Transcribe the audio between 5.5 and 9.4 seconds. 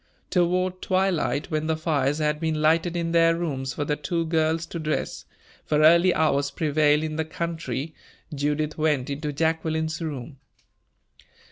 for early hours prevail in the country, Judith went into